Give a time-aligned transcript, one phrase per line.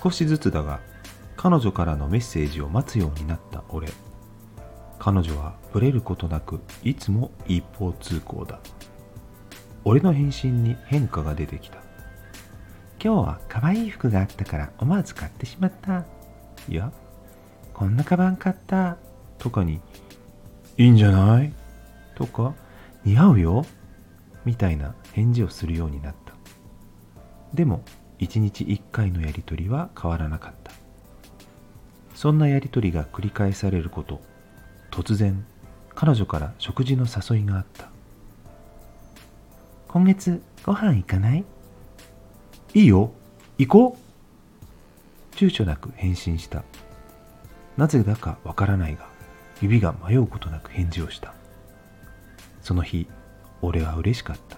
[0.00, 0.80] 少しずつだが
[1.36, 3.88] 彼女からのメッセージを待つようになった俺。
[5.00, 8.60] 彼女はブレることなくいつも一方通行だ。
[9.84, 11.78] 俺の返信に変化が出てきた。
[13.02, 16.04] 今日は可愛い服があったから思わず買ってしまった。
[16.68, 16.92] いや
[17.74, 18.98] こんなカバン買った。
[19.38, 19.80] とかに
[20.76, 21.52] いいんじゃない？
[22.14, 22.54] とか
[23.04, 23.64] 似合うよ。
[24.44, 26.34] みたいな返事をするようになった。
[27.54, 27.82] でも
[28.18, 30.72] 1日1回のやりとりは変わらなかった。
[32.14, 34.20] そんなやりとりが繰り返されること
[34.90, 35.46] 突然
[35.94, 37.90] 彼女から食事の誘いがあった。
[39.86, 41.44] 今月ご飯行かない？
[42.74, 43.12] いいよ。
[43.56, 43.98] 行こ
[45.32, 45.34] う。
[45.34, 46.64] 躊躇なく返信した。
[47.76, 49.06] なぜだかわからないが
[49.62, 51.34] 指が迷うことなく返事をした。
[52.60, 53.08] その日
[53.62, 54.57] 俺は嬉しかった。